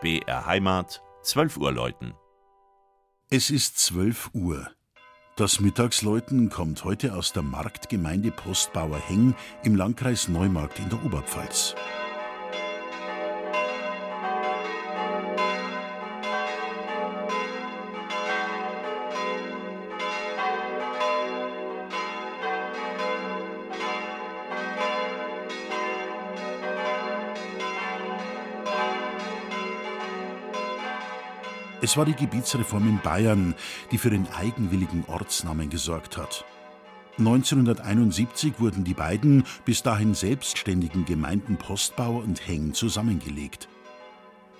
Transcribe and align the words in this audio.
BR 0.00 0.46
Heimat, 0.46 1.02
12 1.22 1.58
Uhr 1.58 1.72
läuten. 1.72 2.14
Es 3.28 3.50
ist 3.50 3.78
12 3.78 4.30
Uhr. 4.32 4.70
Das 5.36 5.60
Mittagsläuten 5.60 6.48
kommt 6.48 6.84
heute 6.84 7.14
aus 7.14 7.34
der 7.34 7.42
Marktgemeinde 7.42 8.30
Postbauer 8.30 8.98
Heng 8.98 9.34
im 9.62 9.76
Landkreis 9.76 10.28
Neumarkt 10.28 10.78
in 10.78 10.88
der 10.88 11.04
Oberpfalz. 11.04 11.74
Es 31.82 31.96
war 31.96 32.04
die 32.04 32.14
Gebietsreform 32.14 32.88
in 32.88 33.00
Bayern, 33.00 33.54
die 33.90 33.96
für 33.96 34.10
den 34.10 34.28
eigenwilligen 34.32 35.04
Ortsnamen 35.06 35.70
gesorgt 35.70 36.18
hat. 36.18 36.44
1971 37.18 38.60
wurden 38.60 38.84
die 38.84 38.94
beiden 38.94 39.44
bis 39.64 39.82
dahin 39.82 40.14
selbstständigen 40.14 41.06
Gemeinden 41.06 41.56
Postbauer 41.56 42.22
und 42.22 42.46
Heng 42.46 42.74
zusammengelegt. 42.74 43.68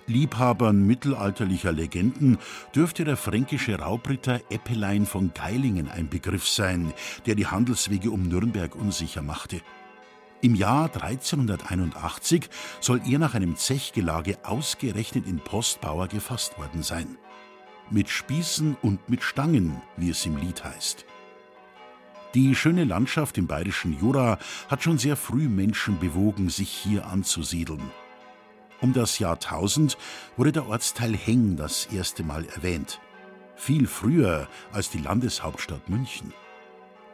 Liebhabern 0.07 0.87
mittelalterlicher 0.87 1.73
Legenden 1.73 2.39
dürfte 2.75 3.05
der 3.05 3.17
fränkische 3.17 3.79
Raubritter 3.79 4.41
Eppelein 4.49 5.05
von 5.05 5.33
Geilingen 5.35 5.89
ein 5.89 6.09
Begriff 6.09 6.49
sein, 6.49 6.93
der 7.27 7.35
die 7.35 7.47
Handelswege 7.47 8.11
um 8.11 8.29
Nürnberg 8.29 8.75
unsicher 8.75 9.23
machte. 9.23 9.61
Im 10.43 10.55
Jahr 10.55 10.85
1381 10.95 12.49
soll 12.81 13.03
er 13.07 13.19
nach 13.19 13.35
einem 13.35 13.57
Zechgelage 13.57 14.39
ausgerechnet 14.43 15.27
in 15.27 15.39
Postbauer 15.39 16.09
gefasst 16.09 16.57
worden 16.59 16.83
sein. 16.83 17.19
Mit 17.91 18.09
Spießen 18.09 18.77
und 18.81 19.07
mit 19.11 19.23
Stangen, 19.23 19.83
wie 19.99 20.09
es 20.09 20.25
im 20.25 20.37
Lied 20.39 20.65
heißt. 20.65 21.05
Die 22.35 22.55
schöne 22.55 22.85
Landschaft 22.85 23.37
im 23.37 23.49
bayerischen 23.49 23.99
Jura 24.01 24.39
hat 24.69 24.83
schon 24.83 24.97
sehr 24.97 25.17
früh 25.17 25.49
Menschen 25.49 25.99
bewogen, 25.99 26.49
sich 26.49 26.71
hier 26.71 27.07
anzusiedeln. 27.07 27.91
Um 28.81 28.95
das 28.95 29.19
Jahr 29.19 29.35
1000 29.35 29.99
wurde 30.39 30.53
der 30.53 30.69
Ortsteil 30.69 31.15
Heng 31.15 31.57
das 31.57 31.87
erste 31.87 32.23
Mal 32.23 32.47
erwähnt. 32.47 32.99
Viel 33.57 33.87
früher 33.87 34.49
als 34.73 34.89
die 34.89 35.01
Landeshauptstadt 35.01 35.91
München. 35.91 36.33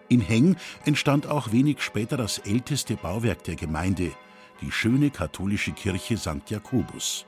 In 0.09 0.21
Heng 0.21 0.57
entstand 0.85 1.27
auch 1.27 1.51
wenig 1.53 1.83
später 1.83 2.17
das 2.17 2.39
älteste 2.39 2.97
Bauwerk 2.97 3.43
der 3.45 3.57
Gemeinde, 3.57 4.13
die 4.61 4.71
schöne 4.71 5.11
katholische 5.11 5.73
Kirche 5.73 6.17
St. 6.17 6.49
Jakobus. 6.49 7.27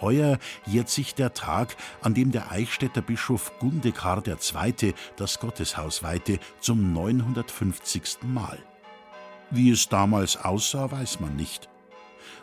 Heuer 0.00 0.38
jährt 0.66 0.90
sich 0.90 1.14
der 1.14 1.32
Tag, 1.32 1.76
an 2.02 2.12
dem 2.12 2.32
der 2.32 2.50
Eichstätter 2.50 3.00
Bischof 3.00 3.58
Gundekar 3.58 4.22
II. 4.26 4.94
das 5.16 5.40
Gotteshaus 5.40 6.02
weihte, 6.02 6.38
zum 6.60 6.92
950. 6.92 8.18
Mal. 8.24 8.58
Wie 9.50 9.70
es 9.70 9.88
damals 9.88 10.36
aussah, 10.36 10.90
weiß 10.90 11.20
man 11.20 11.36
nicht. 11.36 11.68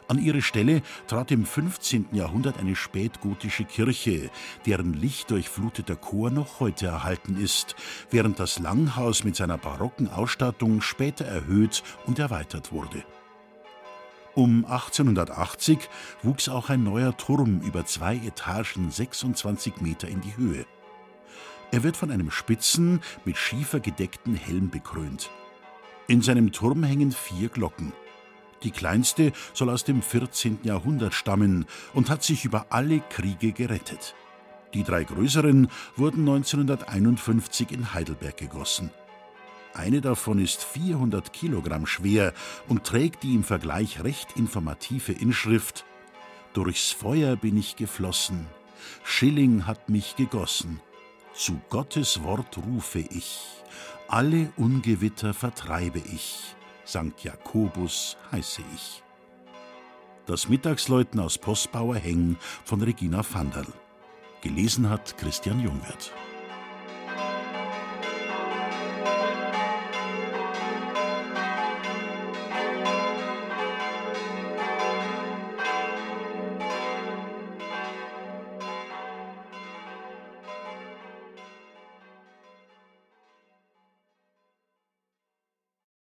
An 0.07 0.19
ihre 0.19 0.41
Stelle 0.41 0.81
trat 1.07 1.31
im 1.31 1.45
15. 1.45 2.07
Jahrhundert 2.11 2.57
eine 2.59 2.75
spätgotische 2.75 3.63
Kirche, 3.63 4.29
deren 4.65 4.93
lichtdurchfluteter 4.93 5.95
Chor 5.95 6.29
noch 6.29 6.59
heute 6.59 6.87
erhalten 6.87 7.37
ist, 7.37 7.75
während 8.11 8.39
das 8.39 8.59
Langhaus 8.59 9.23
mit 9.23 9.35
seiner 9.35 9.57
barocken 9.57 10.09
Ausstattung 10.09 10.81
später 10.81 11.25
erhöht 11.25 11.83
und 12.05 12.19
erweitert 12.19 12.71
wurde. 12.71 13.03
Um 14.35 14.65
1880 14.65 15.77
wuchs 16.23 16.49
auch 16.49 16.69
ein 16.69 16.83
neuer 16.83 17.15
Turm 17.15 17.61
über 17.61 17.85
zwei 17.85 18.15
Etagen 18.15 18.89
26 18.89 19.81
Meter 19.81 20.07
in 20.07 20.21
die 20.21 20.35
Höhe. 20.35 20.65
Er 21.71 21.83
wird 21.83 21.97
von 21.97 22.11
einem 22.11 22.31
spitzen, 22.31 23.01
mit 23.25 23.37
Schiefer 23.37 23.79
gedeckten 23.79 24.35
Helm 24.35 24.69
bekrönt. 24.69 25.29
In 26.07 26.21
seinem 26.21 26.51
Turm 26.51 26.83
hängen 26.83 27.11
vier 27.11 27.49
Glocken. 27.49 27.93
Die 28.63 28.71
kleinste 28.71 29.31
soll 29.53 29.69
aus 29.69 29.83
dem 29.83 30.01
14. 30.01 30.59
Jahrhundert 30.63 31.13
stammen 31.13 31.65
und 31.93 32.09
hat 32.09 32.23
sich 32.23 32.45
über 32.45 32.67
alle 32.69 32.99
Kriege 33.09 33.51
gerettet. 33.51 34.15
Die 34.73 34.83
drei 34.83 35.03
größeren 35.03 35.69
wurden 35.95 36.21
1951 36.21 37.71
in 37.71 37.93
Heidelberg 37.93 38.37
gegossen. 38.37 38.89
Eine 39.73 40.01
davon 40.01 40.39
ist 40.39 40.63
400 40.63 41.33
Kilogramm 41.33 41.85
schwer 41.85 42.33
und 42.67 42.83
trägt 42.83 43.23
die 43.23 43.33
im 43.33 43.43
Vergleich 43.43 44.03
recht 44.03 44.35
informative 44.35 45.11
Inschrift 45.11 45.85
Durchs 46.53 46.91
Feuer 46.91 47.35
bin 47.35 47.57
ich 47.57 47.77
geflossen, 47.77 48.45
Schilling 49.03 49.65
hat 49.65 49.89
mich 49.89 50.15
gegossen, 50.15 50.79
zu 51.33 51.59
Gottes 51.71 52.21
Wort 52.21 52.59
rufe 52.59 52.99
ich, 52.99 53.39
alle 54.07 54.53
Ungewitter 54.55 55.33
vertreibe 55.33 55.97
ich. 55.97 56.55
St. 56.85 57.23
Jakobus 57.23 58.17
heiße 58.31 58.61
ich. 58.75 59.03
Das 60.25 60.47
Mittagsläuten 60.47 61.19
aus 61.19 61.37
Postbauer 61.37 61.95
Heng 61.95 62.37
von 62.63 62.81
Regina 62.81 63.23
Vanderl. 63.29 63.67
Gelesen 64.41 64.89
hat 64.89 65.17
Christian 65.17 65.61
Jungwirth. 65.61 66.11